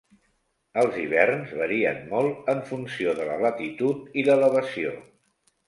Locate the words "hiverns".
1.01-1.53